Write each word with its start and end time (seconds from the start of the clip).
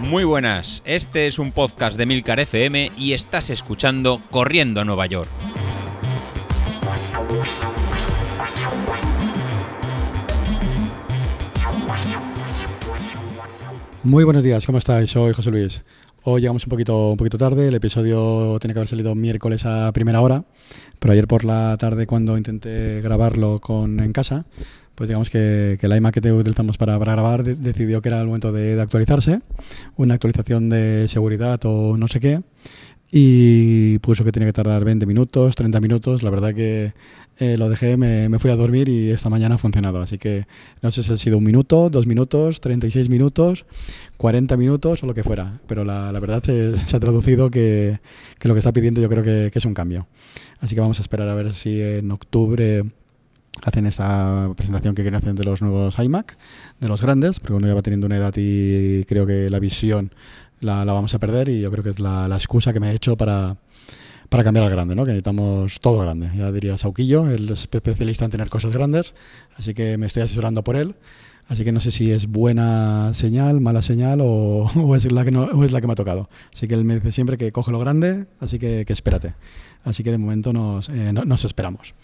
Muy 0.00 0.24
buenas, 0.24 0.82
este 0.86 1.26
es 1.26 1.38
un 1.38 1.52
podcast 1.52 1.98
de 1.98 2.06
Milcar 2.06 2.40
FM 2.40 2.92
y 2.96 3.12
estás 3.12 3.50
escuchando 3.50 4.22
Corriendo 4.30 4.80
a 4.80 4.84
Nueva 4.84 5.06
York. 5.06 5.28
Muy 14.02 14.24
buenos 14.24 14.42
días, 14.42 14.64
¿cómo 14.64 14.78
estáis? 14.78 15.10
Soy 15.10 15.34
José 15.34 15.50
Luis. 15.50 15.84
Hoy 16.22 16.40
llegamos 16.40 16.64
un 16.64 16.70
poquito, 16.70 17.10
un 17.10 17.16
poquito 17.16 17.36
tarde, 17.36 17.68
el 17.68 17.74
episodio 17.74 18.58
tiene 18.60 18.72
que 18.72 18.80
haber 18.80 18.88
salido 18.88 19.14
miércoles 19.14 19.66
a 19.66 19.92
primera 19.92 20.20
hora, 20.20 20.44
pero 20.98 21.12
ayer 21.12 21.26
por 21.26 21.44
la 21.44 21.76
tarde 21.78 22.06
cuando 22.06 22.38
intenté 22.38 23.00
grabarlo 23.02 23.60
con, 23.60 24.00
en 24.00 24.12
casa, 24.12 24.46
pues 24.98 25.06
digamos 25.06 25.30
que, 25.30 25.78
que 25.80 25.86
la 25.86 25.96
iMac 25.96 26.20
que 26.20 26.32
utilizamos 26.32 26.76
para, 26.76 26.98
para 26.98 27.12
grabar 27.12 27.44
decidió 27.44 28.02
que 28.02 28.08
era 28.08 28.20
el 28.20 28.26
momento 28.26 28.50
de, 28.50 28.74
de 28.74 28.82
actualizarse, 28.82 29.42
una 29.96 30.14
actualización 30.14 30.68
de 30.70 31.06
seguridad 31.08 31.60
o 31.66 31.96
no 31.96 32.08
sé 32.08 32.18
qué, 32.18 32.42
y 33.12 34.00
puso 34.00 34.24
que 34.24 34.32
tenía 34.32 34.48
que 34.48 34.52
tardar 34.52 34.84
20 34.84 35.06
minutos, 35.06 35.54
30 35.54 35.80
minutos. 35.80 36.24
La 36.24 36.30
verdad 36.30 36.52
que 36.52 36.94
eh, 37.38 37.56
lo 37.56 37.68
dejé, 37.68 37.96
me, 37.96 38.28
me, 38.28 38.40
fui 38.40 38.50
a 38.50 38.56
dormir 38.56 38.88
y 38.88 39.10
esta 39.10 39.30
mañana 39.30 39.54
ha 39.54 39.58
funcionado. 39.58 40.02
Así 40.02 40.18
que 40.18 40.48
no 40.82 40.90
sé 40.90 41.04
si 41.04 41.12
ha 41.12 41.16
sido 41.16 41.38
un 41.38 41.44
minuto, 41.44 41.90
dos 41.90 42.08
minutos, 42.08 42.60
36 42.60 43.08
minutos, 43.08 43.66
40 44.16 44.56
minutos 44.56 45.04
o 45.04 45.06
lo 45.06 45.14
que 45.14 45.22
fuera. 45.22 45.60
Pero 45.68 45.84
la, 45.84 46.10
la 46.10 46.18
verdad 46.18 46.42
se, 46.42 46.76
se, 46.76 46.96
ha 46.96 47.00
traducido 47.00 47.52
que, 47.52 48.00
que, 48.40 48.48
lo 48.48 48.54
que 48.54 48.58
está 48.58 48.72
pidiendo 48.72 49.00
yo 49.00 49.08
creo 49.08 49.22
que, 49.22 49.50
que 49.52 49.60
es 49.60 49.64
un 49.64 49.74
cambio. 49.74 50.08
Así 50.58 50.74
que 50.74 50.80
vamos 50.80 50.98
a 50.98 51.02
esperar 51.02 51.28
a 51.28 51.36
ver 51.36 51.54
si 51.54 51.80
en 51.80 52.10
octubre 52.10 52.82
hacen 53.64 53.86
esa 53.86 54.52
presentación 54.56 54.94
que 54.94 55.02
quieren 55.02 55.18
hacer 55.18 55.34
de 55.34 55.44
los 55.44 55.62
nuevos 55.62 55.98
iMac, 55.98 56.36
de 56.80 56.88
los 56.88 57.02
grandes, 57.02 57.40
porque 57.40 57.54
uno 57.54 57.66
ya 57.66 57.74
va 57.74 57.82
teniendo 57.82 58.06
una 58.06 58.16
edad 58.16 58.34
y 58.36 59.04
creo 59.04 59.26
que 59.26 59.50
la 59.50 59.58
visión 59.58 60.12
la, 60.60 60.84
la 60.84 60.92
vamos 60.92 61.14
a 61.14 61.18
perder 61.18 61.48
y 61.48 61.60
yo 61.60 61.70
creo 61.70 61.84
que 61.84 61.90
es 61.90 62.00
la, 62.00 62.28
la 62.28 62.36
excusa 62.36 62.72
que 62.72 62.80
me 62.80 62.90
he 62.90 62.94
hecho 62.94 63.16
para, 63.16 63.56
para 64.28 64.44
cambiar 64.44 64.66
al 64.66 64.70
grande, 64.70 64.94
¿no? 64.94 65.04
que 65.04 65.10
necesitamos 65.10 65.80
todo 65.80 66.00
grande. 66.00 66.30
Ya 66.36 66.52
diría 66.52 66.76
Sauquillo, 66.78 67.30
es 67.30 67.50
especialista 67.50 68.24
en 68.24 68.30
tener 68.30 68.48
cosas 68.48 68.72
grandes, 68.72 69.14
así 69.56 69.74
que 69.74 69.96
me 69.98 70.06
estoy 70.06 70.22
asesorando 70.22 70.62
por 70.64 70.76
él. 70.76 70.94
Así 71.48 71.64
que 71.64 71.72
no 71.72 71.80
sé 71.80 71.92
si 71.92 72.12
es 72.12 72.26
buena 72.26 73.12
señal, 73.14 73.62
mala 73.62 73.80
señal 73.80 74.20
o, 74.20 74.70
o, 74.76 74.96
es, 74.96 75.10
la 75.10 75.24
que 75.24 75.30
no, 75.30 75.44
o 75.44 75.64
es 75.64 75.72
la 75.72 75.80
que 75.80 75.86
me 75.86 75.94
ha 75.94 75.96
tocado. 75.96 76.28
Así 76.54 76.68
que 76.68 76.74
él 76.74 76.84
me 76.84 76.96
dice 76.96 77.10
siempre 77.10 77.38
que 77.38 77.50
coge 77.52 77.72
lo 77.72 77.78
grande, 77.78 78.26
así 78.38 78.58
que, 78.58 78.84
que 78.84 78.92
espérate. 78.92 79.34
Así 79.82 80.04
que 80.04 80.10
de 80.10 80.18
momento 80.18 80.52
nos, 80.52 80.90
eh, 80.90 81.12
no, 81.12 81.24
nos 81.24 81.46
esperamos. 81.46 81.94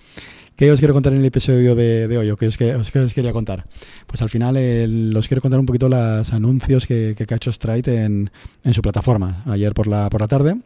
¿Qué 0.56 0.70
os 0.70 0.78
quiero 0.78 0.94
contar 0.94 1.12
en 1.12 1.18
el 1.18 1.24
episodio 1.24 1.74
de, 1.74 2.16
hoy 2.16 2.30
o 2.30 2.36
qué 2.36 2.46
os, 2.46 2.56
qué, 2.56 2.76
os, 2.76 2.92
qué 2.92 3.00
os, 3.00 3.12
quería 3.12 3.32
contar? 3.32 3.66
Pues 4.06 4.22
al 4.22 4.28
final 4.28 4.56
eh, 4.56 4.86
os 5.16 5.26
quiero 5.26 5.40
contar 5.40 5.58
un 5.58 5.66
poquito 5.66 5.88
los 5.88 6.32
anuncios 6.32 6.86
que, 6.86 7.16
que 7.16 7.34
ha 7.34 7.36
hecho 7.36 7.50
Stride 7.50 8.04
en, 8.04 8.30
en, 8.62 8.72
su 8.74 8.80
plataforma. 8.80 9.42
Ayer 9.46 9.74
por 9.74 9.88
la, 9.88 10.08
por 10.10 10.20
la 10.20 10.28
tarde 10.28 10.56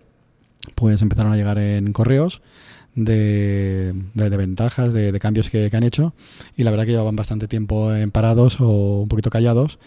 pues 0.75 1.01
empezaron 1.01 1.33
a 1.33 1.37
llegar 1.37 1.57
en 1.57 1.93
correos 1.95 2.43
de, 2.95 3.95
de, 4.15 4.31
de 4.31 4.37
ventajas, 4.37 4.93
de, 4.93 5.13
de 5.13 5.21
cambios 5.21 5.51
que, 5.51 5.71
que, 5.71 5.77
han 5.77 5.85
hecho 5.85 6.15
y 6.57 6.65
la 6.65 6.71
verdad 6.71 6.85
que 6.85 6.93
llevaban 6.93 7.17
bastante 7.17 7.49
tiempo 7.49 7.95
en 7.95 8.11
parados 8.11 8.61
o 8.61 9.03
un 9.03 9.09
poquito 9.09 9.31
callados 9.31 9.79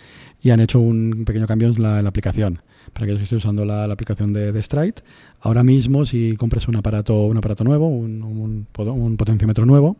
y 0.41 0.51
han 0.51 0.59
hecho 0.59 0.79
un 0.79 1.23
pequeño 1.25 1.45
cambio 1.45 1.67
en 1.67 1.81
la, 1.81 1.97
en 1.99 2.03
la 2.03 2.09
aplicación 2.09 2.61
para 2.93 3.05
aquellos 3.05 3.19
que 3.19 3.23
estén 3.23 3.37
usando 3.37 3.63
la, 3.63 3.87
la 3.87 3.93
aplicación 3.93 4.33
de, 4.33 4.51
de, 4.51 4.63
Stride. 4.63 4.95
Ahora 5.39 5.63
mismo, 5.63 6.05
si 6.05 6.35
compras 6.35 6.67
un 6.67 6.75
aparato, 6.75 7.25
un 7.25 7.37
aparato 7.37 7.63
nuevo, 7.63 7.87
un, 7.87 8.21
un, 8.21 8.67
un 8.77 9.17
potenciómetro 9.17 9.65
nuevo, 9.65 9.97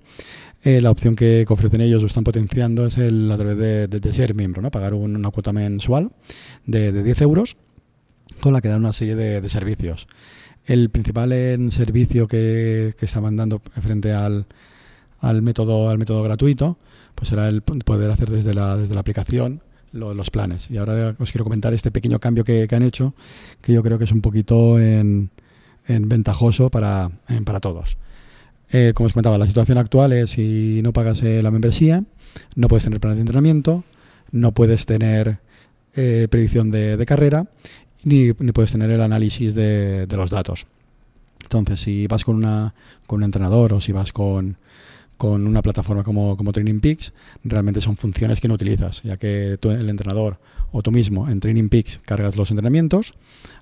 eh, 0.64 0.82
la 0.82 0.92
opción 0.92 1.16
que, 1.16 1.46
ofrecen 1.48 1.82
ellos 1.82 2.04
o 2.04 2.06
están 2.06 2.24
potenciando 2.24 2.86
es 2.86 2.98
el 2.98 3.32
a 3.32 3.38
través 3.38 3.58
de, 3.58 3.88
de, 3.88 4.00
de 4.00 4.14
ser 4.14 4.34
miembro, 4.34 4.62
¿no? 4.62 4.72
pagar 4.72 4.94
un, 4.94 5.16
una 5.16 5.30
cuota 5.30 5.54
mensual 5.54 6.12
de, 6.66 6.92
de 6.92 7.04
10 7.04 7.22
euros 7.22 7.56
con 8.42 8.54
la 8.54 8.62
que 8.62 8.68
dan 8.68 8.80
una 8.80 8.94
serie 8.94 9.16
de 9.16 9.50
servicios. 9.50 10.08
El 10.66 10.90
principal 10.90 11.32
servicio 11.72 12.28
que, 12.28 12.96
estaban 13.00 13.36
dando 13.36 13.62
frente 13.82 14.14
al, 14.14 14.46
al, 15.20 15.42
método, 15.42 15.90
al 15.90 15.98
método 15.98 16.24
gratuito 16.24 16.78
pues 17.16 17.30
será 17.30 17.50
el 17.50 17.62
poder 17.62 18.10
hacer 18.10 18.30
desde 18.30 18.54
la, 18.54 18.74
aplicación 18.98 19.62
lo, 19.92 20.14
los 20.14 20.32
planes. 20.32 20.70
Y 20.72 20.78
ahora 20.78 21.16
os 21.20 21.32
quiero 21.32 21.44
comentar 21.44 21.74
este 21.74 21.92
pequeño 21.92 22.20
cambio 22.20 22.44
que, 22.44 22.68
han 22.72 22.84
hecho, 22.84 23.14
que 23.62 23.74
yo 23.74 23.84
creo 23.84 23.98
que 23.98 24.06
es 24.06 24.12
un 24.12 24.22
poquito 24.22 24.80
en, 24.80 25.30
en 25.88 26.10
ventajoso 26.10 26.70
para, 26.70 27.12
para 27.46 27.60
todos. 27.60 27.98
Eh, 28.72 28.94
como 28.96 29.08
os 29.08 29.14
comentaba, 29.14 29.38
la 29.38 29.48
situación 29.48 29.78
actual 29.78 30.14
es 30.14 30.32
si 30.32 30.80
no 30.82 30.94
pagas 30.94 31.22
eh, 31.24 31.44
la 31.44 31.52
membresía, 31.52 32.04
no 32.56 32.68
puedes 32.68 32.86
tener 32.86 33.00
planes 33.00 33.18
de 33.18 33.22
entrenamiento, 33.22 33.84
no 34.32 34.54
puedes 34.54 34.86
tener 34.86 35.40
eh, 35.94 36.28
predicción 36.30 36.72
de 36.72 37.06
carrera 37.06 37.48
ni, 38.04 38.32
ni, 38.40 38.52
puedes 38.52 38.72
tener 38.72 38.90
el 38.92 39.02
análisis 39.02 39.56
de, 39.56 40.08
los 40.12 40.30
datos. 40.30 40.68
Entonces, 41.44 41.82
si 41.82 42.08
vas 42.08 42.24
con, 42.24 42.36
una, 42.36 42.74
con 43.08 43.18
un 43.18 43.24
entrenador 43.24 43.74
o 43.74 43.82
si 43.82 43.92
vas 43.92 44.12
con, 44.12 44.58
una 45.20 45.62
plataforma 45.62 46.04
como, 46.04 46.36
como 46.36 46.52
Training 46.52 46.80
Peaks, 46.80 47.14
realmente 47.44 47.80
son 47.82 47.96
funciones 47.96 48.42
que 48.42 48.48
no 48.48 48.56
utilizas, 48.56 49.04
ya 49.04 49.18
que 49.18 49.58
tú, 49.60 49.70
el 49.70 49.88
entrenador 49.88 50.40
o 50.72 50.82
tú 50.82 50.92
mismo 50.92 51.30
en 51.30 51.40
Training 51.40 51.70
Peaks 51.70 52.00
cargas 52.06 52.36
los 52.38 52.50
entrenamientos, 52.50 53.14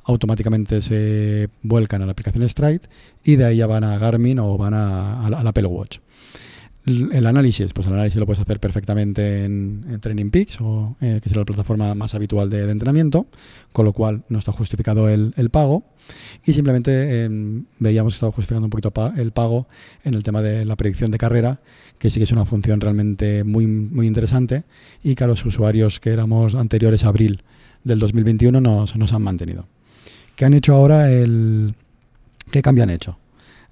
automáticamente 0.04 0.82
se 0.82 1.50
vuelcan 1.64 2.02
a 2.02 2.06
la 2.06 2.14
aplicación 2.14 2.48
Stride 2.48 2.82
y 3.24 3.36
de 3.36 3.46
ahí 3.46 3.58
ya 3.58 3.68
van 3.68 3.84
a 3.84 3.98
Garmin 3.98 4.40
o 4.40 4.58
van 4.58 4.74
a, 4.74 5.26
a, 5.26 5.30
la, 5.30 5.40
a 5.40 5.50
Apple 5.50 5.66
Watch. 5.66 6.00
El 6.90 7.26
análisis, 7.28 7.72
pues 7.74 7.88
el 7.88 7.94
análisis 7.94 8.20
lo 8.20 8.26
puedes 8.26 8.42
hacer 8.42 8.60
perfectamente 8.60 9.46
en, 9.46 10.00
Training 10.02 10.32
Peaks, 10.32 10.60
o, 10.60 10.96
eh, 11.02 11.20
que 11.22 11.30
será 11.30 11.42
la 11.42 11.46
plataforma 11.46 11.94
más 11.94 12.16
habitual 12.16 12.50
de, 12.50 12.70
entrenamiento, 12.70 13.28
con 13.72 13.86
lo 13.86 13.94
cual 13.94 14.24
no 14.30 14.40
está 14.40 14.52
justificado 14.52 15.08
el, 15.10 15.50
pago. 15.52 15.84
Y 16.46 16.54
simplemente 16.54 16.92
eh, 16.94 17.30
veíamos 17.78 18.14
que 18.14 18.16
estaba 18.16 18.32
justificando 18.32 18.66
un 18.66 18.72
poquito 18.72 18.92
el 19.18 19.32
pago 19.32 19.68
en 20.04 20.16
el 20.16 20.24
tema 20.24 20.42
de 20.42 20.66
la 20.66 20.76
predicción 20.76 21.12
de 21.12 21.20
carrera, 21.20 21.60
que 22.00 22.10
sí 22.10 22.20
que 22.20 22.24
es 22.24 22.32
una 22.32 22.46
función 22.46 22.82
realmente 22.82 23.44
muy, 23.44 23.68
muy 23.68 24.08
interesante 24.08 24.64
y 25.04 25.14
que 25.14 25.24
a 25.24 25.28
los 25.28 25.46
usuarios 25.46 26.00
que 26.00 26.12
éramos 26.12 26.56
anteriores 26.56 27.04
a 27.04 27.10
abril 27.10 27.44
del 27.84 28.00
2021 28.00 28.62
nos, 28.62 28.96
nos 28.96 29.14
han 29.14 29.22
mantenido. 29.22 29.68
¿Qué 30.36 30.46
han 30.46 30.54
hecho 30.54 30.74
ahora? 30.74 31.12
El, 31.12 31.76
¿Qué 32.50 32.62
cambio 32.62 32.84
han 32.84 32.90
hecho? 32.90 33.20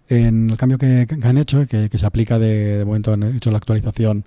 En 0.10 0.50
el 0.50 0.58
cambio 0.58 0.78
que, 0.78 1.06
han 1.22 1.38
hecho, 1.38 1.68
que, 1.68 1.90
se 1.90 2.06
aplica 2.06 2.40
de, 2.40 2.78
de, 2.78 2.86
momento, 2.86 3.14
han 3.14 3.24
hecho 3.24 3.52
la 3.52 3.58
actualización 3.58 4.26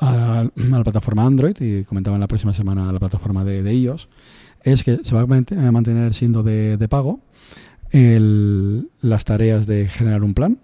a, 0.00 0.40
a, 0.40 0.50
la 0.56 0.82
plataforma 0.82 1.24
Android 1.24 1.56
y 1.60 1.84
comentaban 1.84 2.20
la 2.20 2.26
próxima 2.26 2.52
semana 2.52 2.88
a 2.88 2.92
la 2.92 2.98
plataforma 2.98 3.44
de, 3.44 3.62
de 3.62 3.72
es 4.64 4.84
que 4.84 5.00
se 5.02 5.14
va 5.14 5.22
a 5.22 5.72
mantener 5.72 6.14
siendo 6.14 6.42
de, 6.42 6.86
pago 6.88 7.20
el, 7.90 8.88
las 9.00 9.24
tareas 9.24 9.66
de 9.66 9.88
generar 9.88 10.22
un 10.22 10.34
plan, 10.34 10.58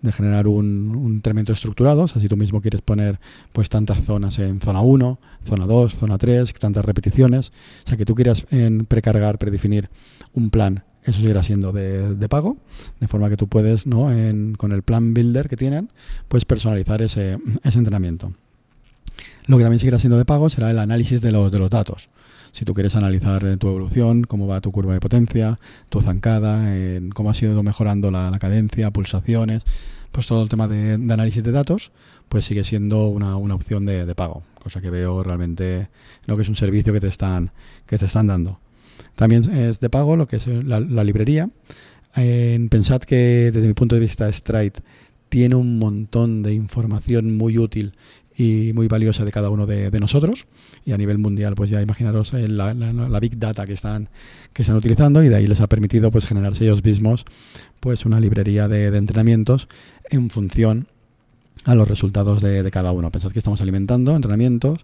de 0.00 0.12
generar 0.12 0.48
un, 0.48 0.96
un 0.96 1.12
entrenamiento 1.12 1.52
estructurado, 1.52 2.02
o 2.02 2.08
sea, 2.08 2.20
si 2.20 2.28
tú 2.28 2.36
mismo 2.36 2.60
quieres 2.60 2.82
poner 2.82 3.20
pues 3.52 3.68
tantas 3.68 4.04
zonas 4.04 4.38
en 4.38 4.60
zona 4.60 4.80
1, 4.80 5.18
zona 5.46 5.66
2, 5.66 5.96
zona 5.96 6.18
3, 6.18 6.52
tantas 6.54 6.84
repeticiones, 6.84 7.52
o 7.84 7.88
sea, 7.88 7.96
que 7.96 8.04
tú 8.04 8.14
quieras 8.14 8.46
en 8.50 8.84
precargar, 8.86 9.38
predefinir 9.38 9.90
un 10.34 10.50
plan 10.50 10.84
eso 11.04 11.20
seguirá 11.20 11.42
siendo 11.42 11.72
de, 11.72 12.14
de, 12.14 12.28
pago, 12.28 12.56
de 13.00 13.08
forma 13.08 13.28
que 13.28 13.36
tú 13.36 13.48
puedes, 13.48 13.86
¿no? 13.86 14.12
En, 14.12 14.54
con 14.54 14.72
el 14.72 14.82
plan 14.82 15.14
builder 15.14 15.48
que 15.48 15.56
tienen, 15.56 15.90
pues 16.28 16.44
personalizar 16.44 17.02
ese, 17.02 17.38
ese 17.64 17.78
entrenamiento. 17.78 18.32
Lo 19.46 19.56
que 19.56 19.64
también 19.64 19.80
seguirá 19.80 19.98
siendo 19.98 20.18
de 20.18 20.24
pago 20.24 20.48
será 20.48 20.70
el 20.70 20.78
análisis 20.78 21.20
de 21.20 21.32
los, 21.32 21.50
de 21.50 21.58
los 21.58 21.70
datos. 21.70 22.08
Si 22.52 22.64
tú 22.64 22.74
quieres 22.74 22.94
analizar 22.94 23.56
tu 23.56 23.68
evolución, 23.68 24.24
cómo 24.24 24.46
va 24.46 24.60
tu 24.60 24.70
curva 24.70 24.92
de 24.92 25.00
potencia, 25.00 25.58
tu 25.88 26.02
zancada, 26.02 26.76
en 26.76 27.10
cómo 27.10 27.30
ha 27.30 27.34
sido 27.34 27.62
mejorando 27.62 28.10
la, 28.10 28.30
la, 28.30 28.38
cadencia, 28.38 28.90
pulsaciones, 28.90 29.62
pues 30.12 30.26
todo 30.26 30.42
el 30.42 30.48
tema 30.50 30.68
de, 30.68 30.98
de, 30.98 31.12
análisis 31.12 31.42
de 31.42 31.50
datos, 31.50 31.92
pues 32.28 32.44
sigue 32.44 32.62
siendo 32.64 33.08
una, 33.08 33.36
una 33.36 33.54
opción 33.54 33.86
de, 33.86 34.04
de, 34.04 34.14
pago, 34.14 34.42
cosa 34.62 34.82
que 34.82 34.90
veo 34.90 35.22
realmente 35.22 35.88
lo 36.26 36.36
que 36.36 36.42
es 36.42 36.48
un 36.48 36.56
servicio 36.56 36.92
que 36.92 37.00
te 37.00 37.08
están, 37.08 37.50
que 37.86 37.96
te 37.98 38.04
están 38.04 38.26
dando. 38.26 38.60
También 39.14 39.50
es 39.52 39.80
de 39.80 39.90
pago 39.90 40.16
lo 40.16 40.26
que 40.26 40.36
es 40.36 40.46
la, 40.46 40.80
librería. 41.04 41.50
Eh, 42.16 42.66
pensad 42.70 43.00
que 43.02 43.50
desde 43.52 43.66
mi 43.66 43.74
punto 43.74 43.94
de 43.94 44.00
vista 44.00 44.30
Stride 44.32 44.80
tiene 45.28 45.54
un 45.54 45.78
montón 45.78 46.42
de 46.42 46.52
información 46.52 47.36
muy 47.36 47.58
útil 47.58 47.92
y 48.36 48.72
muy 48.74 48.88
valiosa 48.88 49.24
de 49.24 49.32
cada 49.32 49.50
uno 49.50 49.66
de, 49.66 49.90
nosotros 50.00 50.46
y 50.84 50.92
a 50.92 50.98
nivel 50.98 51.18
mundial 51.18 51.54
pues 51.54 51.70
ya 51.70 51.82
imaginaros 51.82 52.32
eh, 52.34 52.48
la, 52.48 53.20
big 53.20 53.38
data 53.38 53.66
que 53.66 53.74
están 53.74 54.08
que 54.54 54.62
están 54.62 54.76
utilizando 54.76 55.22
y 55.22 55.28
de 55.28 55.36
ahí 55.36 55.46
les 55.46 55.60
ha 55.60 55.68
permitido 55.68 56.10
pues 56.10 56.26
generarse 56.26 56.64
ellos 56.64 56.82
mismos 56.82 57.24
pues 57.80 58.06
una 58.06 58.20
librería 58.20 58.68
de 58.68 58.96
entrenamientos 58.96 59.68
en 60.10 60.30
función 60.30 60.88
a 61.64 61.74
los 61.74 61.88
resultados 61.88 62.40
de, 62.40 62.68
cada 62.70 62.92
uno. 62.92 63.10
Pensad 63.10 63.32
que 63.32 63.38
estamos 63.38 63.60
alimentando 63.60 64.14
entrenamientos 64.14 64.80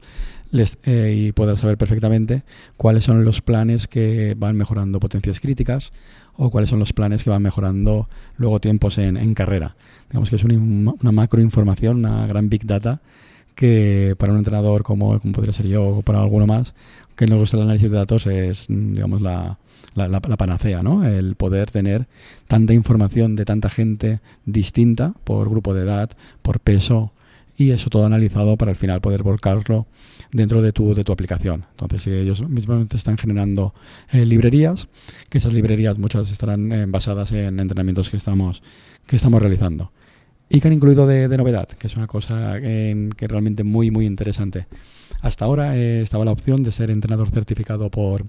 les, 0.50 0.78
eh, 0.84 1.14
y 1.16 1.32
poder 1.32 1.58
saber 1.58 1.76
perfectamente 1.76 2.42
cuáles 2.76 3.04
son 3.04 3.24
los 3.24 3.42
planes 3.42 3.88
que 3.88 4.34
van 4.38 4.56
mejorando 4.56 5.00
potencias 5.00 5.40
críticas 5.40 5.92
o 6.36 6.50
cuáles 6.50 6.70
son 6.70 6.78
los 6.78 6.92
planes 6.92 7.24
que 7.24 7.30
van 7.30 7.42
mejorando 7.42 8.08
luego 8.36 8.60
tiempos 8.60 8.98
en, 8.98 9.16
en 9.16 9.34
carrera. 9.34 9.76
Digamos 10.08 10.30
que 10.30 10.36
es 10.36 10.44
una, 10.44 10.94
una 11.00 11.12
macro 11.12 11.42
información, 11.42 11.98
una 11.98 12.26
gran 12.26 12.48
big 12.48 12.64
data 12.64 13.00
que 13.54 14.14
para 14.16 14.32
un 14.32 14.38
entrenador 14.38 14.84
como, 14.84 15.18
como 15.18 15.32
podría 15.32 15.52
ser 15.52 15.66
yo 15.66 15.84
o 15.84 16.02
para 16.02 16.22
alguno 16.22 16.46
más, 16.46 16.74
que 17.16 17.26
nos 17.26 17.40
gusta 17.40 17.56
el 17.56 17.64
análisis 17.64 17.90
de 17.90 17.96
datos 17.96 18.26
es, 18.28 18.66
digamos, 18.68 19.20
la, 19.20 19.58
la, 19.94 20.08
la, 20.08 20.20
panacea, 20.20 20.82
¿no? 20.82 21.04
El 21.04 21.34
poder 21.34 21.70
tener 21.70 22.06
tanta 22.46 22.72
información 22.72 23.36
de 23.36 23.44
tanta 23.44 23.68
gente 23.68 24.20
distinta 24.46 25.14
por 25.24 25.48
grupo 25.48 25.74
de 25.74 25.82
edad, 25.82 26.10
por 26.42 26.60
peso, 26.60 27.12
y 27.58 27.72
eso 27.72 27.90
todo 27.90 28.06
analizado 28.06 28.56
para 28.56 28.70
al 28.70 28.76
final 28.76 29.00
poder 29.00 29.24
volcarlo 29.24 29.88
dentro 30.30 30.62
de 30.62 30.72
tu, 30.72 30.94
de 30.94 31.02
tu 31.02 31.12
aplicación. 31.12 31.66
Entonces, 31.72 32.06
ellos 32.06 32.48
mismos 32.48 32.86
están 32.94 33.18
generando 33.18 33.74
eh, 34.12 34.24
librerías, 34.24 34.86
que 35.28 35.38
esas 35.38 35.52
librerías 35.52 35.98
muchas 35.98 36.30
estarán 36.30 36.70
eh, 36.70 36.86
basadas 36.86 37.32
en 37.32 37.58
entrenamientos 37.58 38.10
que 38.10 38.16
estamos, 38.16 38.62
que 39.06 39.16
estamos 39.16 39.42
realizando. 39.42 39.90
Y 40.48 40.60
que 40.60 40.68
han 40.68 40.74
incluido 40.74 41.06
de, 41.06 41.28
novedad, 41.36 41.68
que 41.68 41.88
es 41.88 41.96
una 41.96 42.06
cosa 42.06 42.58
que 42.60 43.26
realmente 43.28 43.64
muy, 43.64 43.90
muy 43.90 44.06
interesante. 44.06 44.66
Hasta 45.20 45.44
ahora 45.44 45.76
eh, 45.76 46.00
estaba 46.00 46.24
la 46.24 46.32
opción 46.32 46.62
de 46.62 46.72
ser 46.72 46.90
entrenador 46.90 47.28
certificado 47.30 47.90
por, 47.90 48.24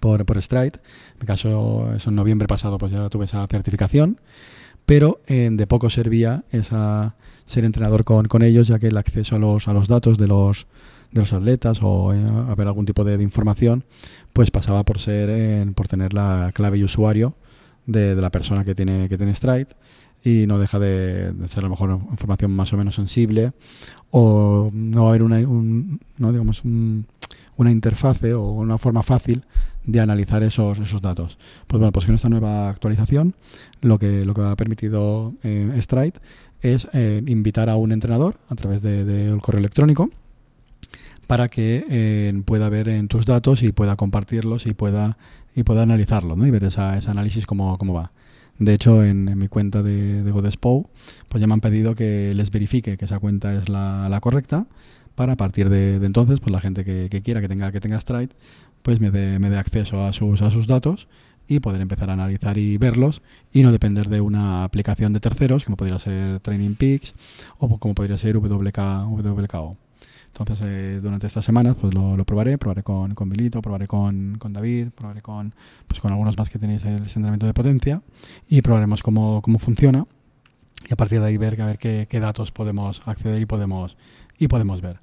por, 0.00 0.24
por 0.24 0.40
Stride. 0.42 0.80
En 1.12 1.18
mi 1.20 1.26
caso, 1.26 1.92
eso 1.94 2.10
en 2.10 2.16
noviembre 2.16 2.48
pasado, 2.48 2.78
pues 2.78 2.92
ya 2.92 3.08
tuve 3.08 3.24
esa 3.26 3.46
certificación. 3.46 4.20
Pero 4.86 5.20
de 5.26 5.66
poco 5.66 5.90
servía 5.90 6.44
esa 6.50 7.14
ser 7.48 7.64
entrenador 7.64 8.04
con, 8.04 8.26
con, 8.26 8.42
ellos, 8.42 8.68
ya 8.68 8.78
que 8.78 8.88
el 8.88 8.96
acceso 8.96 9.36
a 9.36 9.38
los, 9.38 9.68
a 9.68 9.72
los 9.72 9.88
datos 9.88 10.18
de 10.18 10.28
los, 10.28 10.66
de 11.12 11.22
los 11.22 11.32
atletas 11.32 11.80
o 11.82 12.12
eh, 12.12 12.18
a 12.18 12.54
ver 12.54 12.66
algún 12.66 12.84
tipo 12.84 13.04
de, 13.04 13.20
información, 13.22 13.84
pues 14.32 14.50
pasaba 14.50 14.84
por 14.84 14.98
ser 14.98 15.66
por 15.72 15.88
tener 15.88 16.12
la 16.12 16.52
clave 16.54 16.78
y 16.78 16.84
usuario 16.84 17.34
de, 17.86 18.14
de, 18.14 18.22
la 18.22 18.30
persona 18.30 18.64
que 18.64 18.74
tiene, 18.74 19.08
que 19.08 19.16
tiene 19.16 19.34
Stride 19.34 19.68
y 20.22 20.46
no 20.46 20.58
deja 20.58 20.78
de, 20.78 21.32
ser 21.48 21.60
a 21.60 21.62
lo 21.62 21.70
mejor 21.70 21.90
información 22.10 22.50
más 22.50 22.72
o 22.72 22.76
menos 22.76 22.94
sensible 22.94 23.52
o 24.10 24.70
no 24.72 25.08
haber 25.08 25.22
una, 25.22 25.40
no, 25.40 26.32
digamos, 26.32 26.62
una 27.58 27.70
interfase 27.70 28.32
o 28.32 28.50
una 28.50 28.78
forma 28.78 29.02
fácil 29.02 29.44
de 29.84 30.00
analizar 30.00 30.42
esos, 30.42 30.78
esos 30.78 31.02
datos. 31.02 31.36
Pues 31.66 31.78
bueno, 31.78 31.92
pues 31.92 32.06
con 32.06 32.14
esta 32.14 32.30
nueva 32.30 32.70
actualización 32.70 33.34
lo 33.82 33.98
que, 33.98 34.24
lo 34.24 34.32
que 34.32 34.42
ha 34.42 34.56
permitido 34.56 35.34
eh, 35.42 35.70
Stride 35.80 36.14
es 36.62 36.88
eh, 36.94 37.22
invitar 37.26 37.68
a 37.68 37.76
un 37.76 37.92
entrenador 37.92 38.36
a 38.48 38.54
través 38.54 38.80
del 38.80 39.06
de, 39.06 39.38
correo 39.40 39.60
electrónico 39.60 40.10
para 41.26 41.48
que 41.48 41.84
eh, 41.90 42.42
pueda 42.46 42.68
ver 42.70 42.88
en 42.88 43.08
tus 43.08 43.26
datos 43.26 43.62
y 43.62 43.72
pueda 43.72 43.96
compartirlos 43.96 44.66
y 44.66 44.72
pueda 44.72 45.18
y 45.54 45.64
pueda 45.64 45.82
analizarlos 45.82 46.38
¿no? 46.38 46.46
y 46.46 46.50
ver 46.50 46.64
ese 46.64 46.80
análisis 46.80 47.44
cómo, 47.44 47.76
cómo 47.78 47.92
va. 47.92 48.12
De 48.58 48.74
hecho, 48.74 49.04
en, 49.04 49.38
mi 49.38 49.48
cuenta 49.48 49.82
de, 49.82 50.22
de 50.22 50.30
Godespo, 50.30 50.90
pues 51.28 51.40
ya 51.40 51.46
me 51.46 51.54
han 51.54 51.60
pedido 51.60 51.94
que 51.94 52.32
les 52.34 52.50
verifique 52.50 52.96
que 52.96 53.04
esa 53.04 53.18
cuenta 53.18 53.54
es 53.54 53.68
la, 53.68 54.18
correcta 54.20 54.66
para 55.18 55.32
a 55.32 55.36
partir 55.36 55.68
de, 55.68 55.96
entonces, 55.96 56.38
pues 56.38 56.52
la 56.52 56.60
gente 56.60 56.84
que, 56.84 57.08
quiera 57.22 57.40
que 57.40 57.48
tenga 57.48 57.72
que 57.72 57.80
tenga 57.80 58.00
Stride, 58.00 58.30
pues 58.82 59.00
me 59.00 59.10
dé, 59.10 59.58
acceso 59.58 60.04
a 60.04 60.12
sus, 60.12 60.42
a 60.42 60.52
sus 60.52 60.68
datos 60.68 61.08
y 61.48 61.58
poder 61.58 61.80
empezar 61.80 62.08
a 62.10 62.12
analizar 62.12 62.56
y 62.56 62.78
verlos 62.78 63.20
y 63.52 63.64
no 63.64 63.72
depender 63.72 64.08
de 64.08 64.20
una 64.20 64.62
aplicación 64.62 65.12
de 65.12 65.18
terceros 65.18 65.64
como 65.64 65.76
podría 65.76 65.98
ser 65.98 66.38
Training 66.38 66.76
Peaks 66.76 67.14
o 67.58 67.80
como 67.80 67.96
podría 67.96 68.16
ser 68.16 68.36
WK, 68.36 68.78
WKO. 69.08 69.76
Entonces, 70.28 70.60
eh, 70.64 71.00
durante 71.02 71.26
estas 71.26 71.44
semanas, 71.44 71.74
pues 71.80 71.92
lo, 71.94 72.24
probaré, 72.24 72.56
probaré 72.56 72.84
con, 72.84 73.16
con 73.16 73.28
Milito, 73.28 73.60
probaré 73.60 73.88
con, 73.88 74.36
con, 74.38 74.52
David, 74.52 74.90
probaré 74.94 75.20
con, 75.20 75.52
pues 75.88 75.98
con 75.98 76.12
algunos 76.12 76.38
más 76.38 76.48
que 76.48 76.60
tenéis 76.60 76.84
el 76.84 76.98
entrenamiento 76.98 77.46
de 77.46 77.54
potencia 77.54 78.02
y 78.48 78.62
probaremos 78.62 79.02
cómo, 79.02 79.42
cómo 79.42 79.58
funciona 79.58 80.06
y 80.88 80.92
a 80.92 80.96
partir 80.96 81.20
de 81.20 81.26
ahí 81.26 81.36
ver, 81.38 81.60
a 81.60 81.66
ver 81.66 81.78
qué, 81.78 82.06
qué, 82.08 82.20
datos 82.20 82.52
podemos 82.52 83.02
acceder 83.04 83.40
y 83.40 83.46
podemos, 83.46 83.96
y 84.38 84.46
podemos 84.46 84.80
ver. 84.80 85.00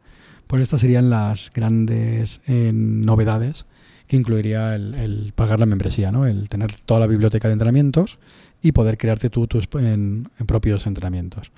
Pues 0.48 0.62
estas 0.62 0.82
serían 0.82 1.10
las 1.10 1.52
grandes 1.54 2.42
eh, 2.48 2.72
novedades 2.74 3.66
que 4.08 4.18
incluiría 4.18 4.76
el, 4.76 5.34
pagar 5.36 5.60
la 5.60 5.66
membresía, 5.66 6.12
¿no? 6.12 6.26
el 6.28 6.48
tener 6.50 6.74
toda 6.86 7.00
la 7.00 7.08
biblioteca 7.08 7.48
de 7.48 7.54
entrenamientos 7.54 8.20
y 8.62 8.72
poder 8.72 8.98
crearte 8.98 9.30
tú 9.30 9.48
tus 9.48 9.68
en, 9.74 10.30
propios 10.46 10.86
entrenamientos. 10.86 11.52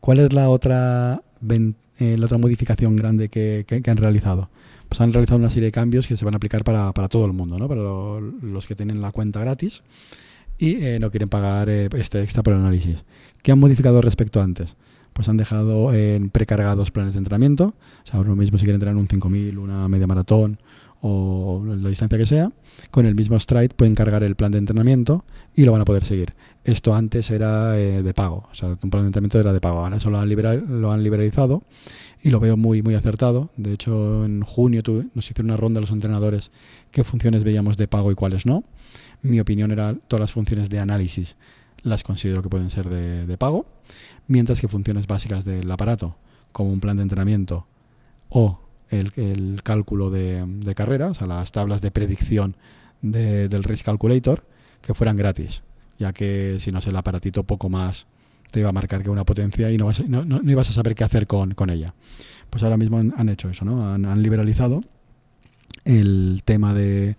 ¿Cuál 0.00 0.20
es 0.20 0.32
la 0.32 0.48
otra? 0.48 1.22
Eh, 1.98 2.16
la 2.18 2.26
otra 2.26 2.38
modificación 2.38 2.96
grande 2.96 3.28
que, 3.28 3.64
han 3.86 3.96
realizado. 3.96 4.48
Pues 4.88 5.00
han 5.00 5.12
realizado 5.12 5.38
una 5.38 5.50
serie 5.50 5.66
de 5.66 5.72
cambios 5.72 6.06
que 6.06 6.16
se 6.16 6.24
van 6.24 6.34
a 6.34 6.36
aplicar 6.36 6.64
para, 6.64 6.92
todo 7.08 7.26
el 7.26 7.32
mundo, 7.32 7.58
¿no? 7.58 7.68
para 7.68 7.80
los 7.80 8.66
que 8.66 8.74
tienen 8.74 9.00
la 9.00 9.12
cuenta 9.12 9.40
gratis 9.40 9.82
y 10.58 10.84
eh, 10.84 10.98
no 11.00 11.10
quieren 11.10 11.28
pagar 11.28 11.68
este 11.68 12.22
extra 12.22 12.42
por 12.42 12.54
el 12.54 12.60
análisis. 12.60 13.04
¿Qué 13.42 13.52
han 13.52 13.58
modificado 13.58 14.00
respecto 14.00 14.40
a 14.40 14.44
antes? 14.44 14.76
Pues 15.16 15.30
han 15.30 15.38
dejado 15.38 15.94
en 15.94 16.28
precargados 16.28 16.90
planes 16.90 17.14
de 17.14 17.18
entrenamiento. 17.18 17.74
O 18.04 18.06
sea, 18.06 18.18
ahora 18.18 18.34
mismo 18.34 18.58
si 18.58 18.64
quieren 18.64 18.76
entrenar 18.76 18.96
un 18.96 19.08
5000, 19.08 19.56
una 19.56 19.88
media 19.88 20.06
maratón 20.06 20.58
o 21.00 21.62
la 21.64 21.88
distancia 21.88 22.18
que 22.18 22.26
sea, 22.26 22.52
con 22.90 23.06
el 23.06 23.14
mismo 23.14 23.40
Stride 23.40 23.70
pueden 23.70 23.94
cargar 23.94 24.22
el 24.22 24.34
plan 24.34 24.52
de 24.52 24.58
entrenamiento 24.58 25.24
y 25.54 25.64
lo 25.64 25.72
van 25.72 25.80
a 25.80 25.84
poder 25.86 26.04
seguir. 26.04 26.34
Esto 26.64 26.94
antes 26.94 27.30
era 27.30 27.78
eh, 27.78 28.02
de 28.02 28.12
pago, 28.12 28.46
o 28.50 28.54
sea, 28.54 28.68
un 28.68 28.90
plan 28.90 29.04
de 29.04 29.06
entrenamiento 29.06 29.40
era 29.40 29.54
de 29.54 29.60
pago. 29.60 29.78
Ahora 29.78 29.96
eso 29.96 30.10
lo 30.10 30.18
han, 30.18 30.28
lo 30.80 30.92
han 30.92 31.02
liberalizado 31.02 31.62
y 32.22 32.28
lo 32.28 32.38
veo 32.38 32.58
muy, 32.58 32.82
muy 32.82 32.94
acertado. 32.94 33.48
De 33.56 33.72
hecho, 33.72 34.26
en 34.26 34.42
junio 34.42 34.82
nos 35.14 35.30
hicieron 35.30 35.46
una 35.46 35.56
ronda 35.56 35.80
los 35.80 35.92
entrenadores 35.92 36.50
qué 36.90 37.04
funciones 37.04 37.42
veíamos 37.42 37.78
de 37.78 37.88
pago 37.88 38.12
y 38.12 38.14
cuáles 38.14 38.44
no. 38.44 38.64
Mi 39.22 39.40
opinión 39.40 39.70
era 39.70 39.94
todas 40.08 40.20
las 40.20 40.32
funciones 40.32 40.68
de 40.68 40.78
análisis 40.78 41.36
las 41.86 42.02
considero 42.02 42.42
que 42.42 42.48
pueden 42.48 42.70
ser 42.70 42.88
de, 42.88 43.38
pago, 43.38 43.66
mientras 44.26 44.60
que 44.60 44.68
funciones 44.68 45.06
básicas 45.06 45.44
del 45.44 45.70
aparato, 45.70 46.16
como 46.52 46.72
un 46.72 46.80
plan 46.80 46.96
de 46.96 47.02
entrenamiento 47.04 47.66
o 48.28 48.60
el, 48.90 49.60
cálculo 49.62 50.10
de, 50.10 50.44
de, 50.46 50.74
carrera, 50.74 51.08
o 51.08 51.14
sea, 51.14 51.26
las 51.26 51.52
tablas 51.52 51.80
de 51.80 51.90
predicción 51.90 52.56
del 53.02 53.62
Race 53.64 53.84
Calculator, 53.84 54.44
que 54.80 54.94
fueran 54.94 55.16
gratis, 55.16 55.62
ya 55.98 56.12
que 56.12 56.58
si 56.60 56.72
no 56.72 56.80
es 56.80 56.86
el 56.86 56.96
aparatito 56.96 57.44
poco 57.44 57.68
más 57.68 58.06
te 58.50 58.60
iba 58.60 58.68
a 58.68 58.72
marcar 58.72 59.02
que 59.02 59.10
una 59.10 59.24
potencia 59.24 59.72
y 59.72 59.76
no, 59.76 59.90
no, 60.08 60.40
ibas 60.50 60.70
a 60.70 60.72
saber 60.72 60.94
qué 60.94 61.02
hacer 61.02 61.26
con 61.26 61.70
ella. 61.70 61.94
Pues 62.48 62.62
ahora 62.62 62.76
mismo 62.76 62.98
han, 62.98 63.28
hecho 63.28 63.50
eso, 63.50 63.64
¿no? 63.64 63.92
han 63.92 64.22
liberalizado 64.22 64.82
el 65.84 66.42
tema 66.44 66.72
de 66.72 67.16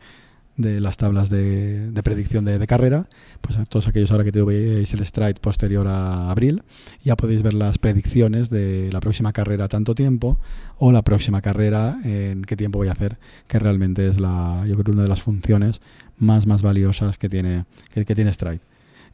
de 0.57 0.81
las 0.81 0.98
tablas 0.98 1.30
de, 1.30 1.92
predicción 2.04 2.44
de, 2.44 2.65
carrera, 2.68 3.07
pues 3.42 3.57
a 3.57 3.63
todos 3.65 3.88
aquellos 3.88 4.12
ahora 4.12 4.24
que 4.24 4.31
veis 4.44 4.92
el 4.94 5.06
stride 5.06 5.36
posterior 5.36 5.88
a 5.88 6.31
abril, 6.31 6.63
ya 7.04 7.15
podéis 7.15 7.44
ver 7.44 7.54
las 7.54 7.77
predicciones 7.77 8.50
de 8.50 8.89
la 8.92 9.00
próxima 9.00 9.31
carrera 9.33 9.68
tanto 9.68 9.94
tiempo 9.94 10.39
o 10.77 10.92
la 10.92 11.04
próxima 11.04 11.42
carrera 11.42 12.00
en 12.04 12.42
qué 12.42 12.57
tiempo 12.57 12.80
voy 12.80 12.88
a 12.88 12.94
hacer, 12.94 13.19
que 13.48 13.59
realmente 13.59 14.07
es 14.07 14.19
la, 14.19 14.65
yo 14.67 14.75
creo 14.77 14.93
una 14.93 15.03
de 15.03 15.10
las 15.10 15.22
funciones 15.22 15.79
más 16.17 16.48
más 16.48 16.63
valiosas 16.63 17.17
que 17.20 17.29
tiene, 17.29 17.65
que, 17.93 18.03
tiene 18.15 18.34
stride. 18.34 18.62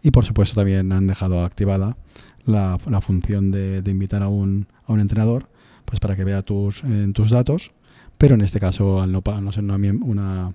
Y 0.01 0.11
por 0.11 0.25
supuesto 0.25 0.55
también 0.55 0.91
han 0.93 1.07
dejado 1.07 1.43
activada 1.43 1.97
la, 2.45 2.79
función 3.01 3.51
de, 3.51 3.81
de, 3.81 3.91
invitar 3.91 4.23
a 4.23 4.29
un, 4.29 4.67
a 4.85 4.93
un 4.93 5.01
entrenador 5.01 5.47
pues 5.85 5.99
para 5.99 6.15
que 6.15 6.23
vea 6.23 6.41
tus, 6.41 6.83
tus 7.13 7.29
datos, 7.29 7.71
pero 8.17 8.35
en 8.35 8.41
este 8.41 8.59
caso 8.59 9.01
al 9.01 9.11
no, 9.11 9.21
no 9.41 9.51
ser 9.51 9.63
una, 9.63 9.75
una 9.75 10.53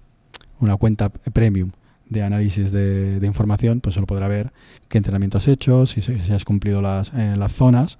una 0.60 0.76
cuenta 0.76 1.08
premium 1.10 1.70
de 2.08 2.22
análisis 2.22 2.72
de, 2.72 3.20
información, 3.22 3.80
pues 3.80 3.94
solo 3.94 4.06
podrá 4.06 4.28
ver 4.28 4.52
qué 4.88 4.98
entrenamientos 4.98 5.42
has 5.42 5.48
hecho, 5.48 5.86
si, 5.86 6.00
has 6.32 6.44
cumplido 6.44 6.80
las, 6.80 7.12
eh, 7.14 7.34
las 7.36 7.52
zonas 7.52 7.98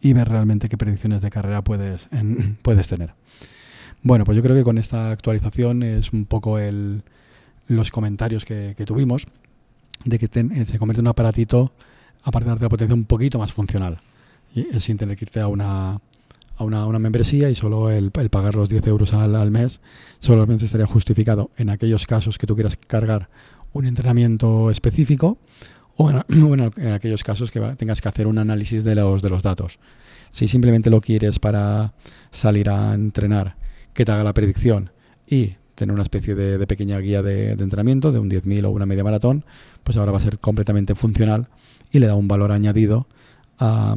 y 0.00 0.12
ver 0.12 0.28
realmente 0.28 0.68
qué 0.68 0.76
predicciones 0.76 1.20
de 1.20 1.30
carrera 1.30 1.62
puedes, 1.62 2.08
puedes 2.62 2.88
tener. 2.88 3.14
Bueno, 4.02 4.24
pues 4.24 4.36
yo 4.36 4.42
creo 4.42 4.56
que 4.56 4.64
con 4.64 4.76
esta 4.76 5.10
actualización 5.10 5.82
es 5.82 6.12
un 6.12 6.26
poco 6.26 6.58
el, 6.58 7.02
los 7.68 7.90
comentarios 7.90 8.44
que, 8.44 8.74
tuvimos 8.86 9.26
de 10.04 10.18
que 10.18 10.26
eh, 10.26 10.66
se 10.66 10.78
convierte 10.78 11.00
en 11.00 11.06
un 11.06 11.10
aparatito, 11.10 11.72
aparte 12.22 12.46
de 12.46 12.50
darte 12.50 12.64
la 12.64 12.68
potencia, 12.68 12.94
un 12.94 13.06
poquito 13.06 13.38
más 13.38 13.52
funcional, 13.52 14.00
sin 14.78 14.96
tener 14.98 15.16
que 15.16 15.24
irte 15.24 15.40
a 15.40 15.48
una, 15.48 16.00
a 16.56 16.64
una, 16.64 16.86
una, 16.86 16.98
membresía 16.98 17.50
y 17.50 17.54
solo 17.54 17.90
el, 17.90 18.10
pagar 18.10 18.54
los 18.54 18.68
10 18.68 18.86
euros 18.86 19.12
al, 19.12 19.34
al, 19.34 19.50
mes 19.50 19.80
solamente 20.20 20.64
estaría 20.64 20.86
justificado 20.86 21.50
en 21.56 21.70
aquellos 21.70 22.06
casos 22.06 22.38
que 22.38 22.46
tú 22.46 22.54
quieras 22.54 22.76
cargar 22.76 23.28
un 23.72 23.86
entrenamiento 23.86 24.70
específico 24.70 25.38
o 25.96 26.10
en, 26.10 26.60
aquellos 26.92 27.22
casos 27.22 27.50
que 27.50 27.60
tengas 27.76 28.00
que 28.00 28.08
hacer 28.08 28.26
un 28.26 28.38
análisis 28.38 28.84
de 28.84 28.94
los, 28.94 29.22
de 29.22 29.30
los 29.30 29.42
datos. 29.42 29.78
Si 30.30 30.48
simplemente 30.48 30.90
lo 30.90 31.00
quieres 31.00 31.38
para 31.38 31.94
salir 32.30 32.68
a 32.68 32.94
entrenar, 32.94 33.56
que 33.92 34.04
te 34.04 34.12
haga 34.12 34.24
la 34.24 34.34
predicción 34.34 34.90
y 35.26 35.54
tener 35.74 35.92
una 35.92 36.02
especie 36.02 36.34
de, 36.34 36.58
de 36.58 36.66
pequeña 36.66 36.98
guía 36.98 37.22
de, 37.22 37.56
de, 37.56 37.64
entrenamiento 37.64 38.12
de 38.12 38.18
un 38.18 38.30
10.000 38.30 38.64
o 38.64 38.70
una 38.70 38.86
media 38.86 39.04
maratón, 39.04 39.44
pues 39.82 39.96
ahora 39.96 40.12
va 40.12 40.18
a 40.18 40.22
ser 40.22 40.38
completamente 40.38 40.94
funcional 40.94 41.48
y 41.90 41.98
le 41.98 42.06
da 42.06 42.14
un 42.14 42.28
valor 42.28 42.52
añadido 42.52 43.06
a, 43.58 43.96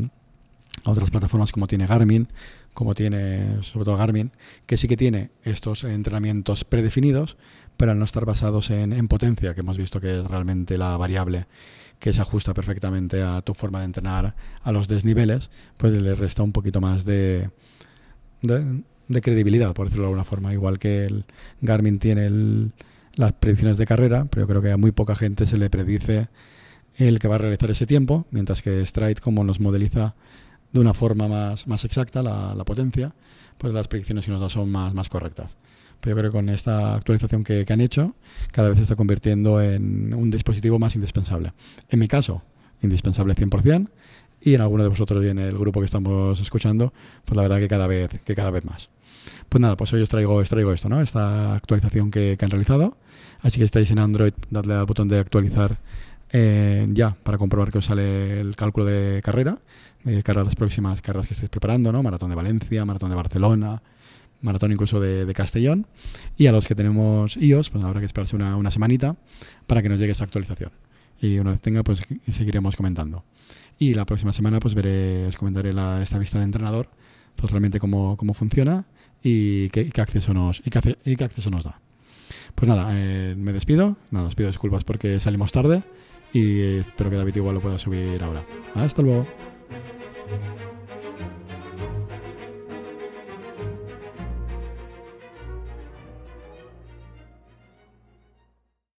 a 0.84 0.92
otras 0.92 1.12
plataformas 1.12 1.52
como 1.52 1.68
tiene 1.68 1.88
Garmin, 1.88 2.28
como 2.74 2.96
tiene 2.96 3.64
sobre 3.64 3.86
todo 3.86 3.98
Garmin, 3.98 4.32
que 4.66 4.78
sí 4.78 4.88
que 4.88 4.98
tiene 4.98 5.32
estos 5.44 5.84
entrenamientos 5.84 6.64
predefinidos, 6.64 7.38
pero 7.78 7.92
al 7.92 8.00
no 8.00 8.06
estar 8.06 8.26
basados 8.26 8.70
en, 8.72 9.08
potencia, 9.08 9.54
que 9.54 9.62
hemos 9.62 9.78
visto 9.78 10.02
que 10.02 10.20
es 10.20 10.28
realmente 10.28 10.78
la 10.78 10.98
variable 10.98 11.48
que 12.00 12.14
se 12.14 12.22
ajusta 12.22 12.54
perfectamente 12.54 13.24
a 13.24 13.42
tu 13.42 13.54
forma 13.54 13.80
de 13.80 13.86
entrenar, 13.86 14.36
a 14.62 14.72
los 14.72 14.88
desniveles, 14.88 15.50
pues 15.78 15.94
le 15.94 16.14
resta 16.14 16.44
un 16.44 16.52
poquito 16.52 16.80
más 16.80 17.06
de, 17.06 17.50
de, 18.42 19.22
credibilidad, 19.22 19.74
por 19.74 19.88
decirlo 19.88 20.04
de 20.04 20.10
alguna 20.10 20.26
forma. 20.26 20.54
Igual 20.54 20.78
que 20.78 21.06
el 21.06 21.26
Garmin 21.62 21.98
tiene 21.98 22.30
las 23.16 23.34
predicciones 23.34 23.78
de 23.78 23.88
carrera, 23.88 24.26
pero 24.26 24.48
creo 24.48 24.62
que 24.62 24.72
a 24.72 24.78
muy 24.78 24.92
poca 24.92 25.16
gente 25.16 25.48
se 25.48 25.58
le 25.58 25.72
predice 25.72 26.28
el 26.98 27.20
que 27.20 27.28
va 27.28 27.36
a 27.36 27.40
realizar 27.40 27.72
ese 27.72 27.88
tiempo, 27.88 28.28
mientras 28.32 28.62
que 28.62 28.86
Stride, 28.86 29.22
como 29.22 29.44
nos 29.44 29.60
modeliza 29.60 30.16
de 30.72 30.80
una 30.80 30.94
forma 30.94 31.28
más, 31.28 31.68
más 31.68 31.86
exacta 31.86 32.22
la, 32.22 32.64
potencia, 32.66 33.14
pues 33.58 33.74
las 33.74 33.88
predicciones 33.88 34.26
que 34.26 34.32
nos 34.32 34.42
da 34.42 34.50
son 34.50 34.70
más, 34.70 34.94
más 34.94 35.10
correctas. 35.10 35.56
Pero 36.00 36.16
yo 36.16 36.20
creo 36.20 36.32
que 36.32 36.38
con 36.38 36.50
esta 36.50 36.96
actualización 36.96 37.44
que, 37.44 37.66
que, 37.66 37.74
han 37.74 37.82
hecho, 37.82 38.16
cada 38.52 38.70
vez 38.70 38.78
se 38.78 38.84
está 38.84 38.96
convirtiendo 38.96 39.62
en 39.62 40.14
un 40.14 40.30
dispositivo 40.30 40.78
más 40.78 40.96
indispensable. 40.96 41.54
En 41.90 42.00
mi 42.00 42.08
caso, 42.08 42.44
indispensable 42.82 43.36
100%, 43.36 43.90
y 44.42 44.54
en 44.54 44.62
alguno 44.62 44.84
de 44.84 44.90
vosotros 44.90 45.24
y 45.24 45.30
en 45.30 45.40
el 45.40 45.58
grupo 45.58 45.80
que 45.80 45.86
estamos 45.86 46.40
escuchando, 46.40 46.94
pues 47.26 47.36
la 47.36 47.44
verdad 47.44 47.60
que 47.60 47.68
cada 47.68 47.88
vez, 47.88 48.22
que 48.24 48.36
cada 48.36 48.52
vez 48.52 48.66
más. 48.66 48.90
Pues 49.50 49.62
nada, 49.62 49.76
pues 49.76 49.92
hoy 49.94 50.02
os 50.02 50.10
traigo, 50.10 50.36
os 50.36 50.50
traigo 50.50 50.72
esto, 50.72 50.90
¿no? 50.90 51.02
Esta 51.02 51.56
actualización 51.56 52.12
que, 52.12 52.36
que 52.38 52.46
han 52.46 52.52
realizado. 52.52 52.98
Así 53.42 53.60
que 53.60 53.66
estáis 53.66 53.92
en 53.92 54.00
Android, 54.00 54.34
dadle 54.50 54.76
al 54.76 54.86
botón 54.86 55.08
de 55.08 55.20
actualizar 55.20 55.80
eh, 56.32 56.88
ya 56.92 57.16
para 57.24 57.38
comprobar 57.38 57.72
que 57.72 57.78
os 57.78 57.86
sale 57.86 58.40
el 58.40 58.56
cálculo 58.56 58.86
de 58.86 59.22
carrera, 59.22 59.60
de 60.04 60.24
cara 60.24 60.42
a 60.42 60.44
las 60.44 60.56
próximas 60.56 61.02
carreras 61.02 61.28
que 61.28 61.34
estéis 61.34 61.50
preparando, 61.50 61.92
¿no? 61.92 62.04
Maratón 62.04 62.30
de 62.30 62.36
Valencia, 62.36 62.86
Maratón 62.86 63.10
de 63.10 63.16
Barcelona, 63.16 63.82
Maratón 64.42 64.72
incluso 64.72 65.00
de, 65.00 65.32
Castellón. 65.34 65.88
Y 66.38 66.48
a 66.48 66.52
los 66.52 66.68
que 66.68 66.76
tenemos 66.76 67.38
iOS, 67.38 67.70
pues 67.70 67.84
habrá 67.84 68.00
que 68.00 68.06
esperarse 68.06 68.36
una, 68.36 68.56
una 68.56 68.72
semanita 68.72 69.16
para 69.66 69.82
que 69.82 69.90
nos 69.90 70.00
llegue 70.00 70.12
esa 70.12 70.24
actualización. 70.24 70.72
Y 71.20 71.40
una 71.40 71.52
vez 71.52 71.62
tenga, 71.62 71.84
pues 71.84 72.04
seguiremos 72.32 72.76
comentando. 72.76 73.24
Y 73.80 73.94
la 73.94 74.06
próxima 74.06 74.34
semana, 74.34 74.60
pues 74.60 74.76
veré, 74.76 75.28
os 75.28 75.38
comentaré 75.38 75.74
la, 75.74 76.02
esta 76.02 76.18
vista 76.18 76.38
de 76.38 76.46
entrenador, 76.46 76.90
pues 77.36 77.52
realmente 77.52 77.80
cómo, 77.80 78.18
cómo 78.18 78.34
funciona 78.34 78.86
y 79.24 79.70
qué, 79.70 79.90
qué 79.90 80.02
acceso 80.02 80.34
nos, 80.34 80.62
y 80.66 80.70
qué, 80.70 80.98
y 81.06 81.16
qué 81.16 81.24
acceso 81.24 81.50
nos 81.50 81.64
da. 81.64 81.80
Pues 82.56 82.68
nada, 82.68 82.90
eh, 82.92 83.36
me 83.38 83.54
despido. 83.54 83.98
Nada, 84.12 84.28
os 84.28 84.36
pido 84.36 84.50
disculpas 84.50 84.84
porque 84.84 85.20
salimos 85.20 85.52
tarde 85.52 85.84
y 86.34 86.80
espero 86.80 87.10
que 87.10 87.16
David 87.16 87.36
igual 87.36 87.56
lo 87.56 87.62
pueda 87.62 87.80
subir 87.80 88.22
ahora. 88.24 88.44
Hasta 88.76 89.02
luego. 89.02 89.26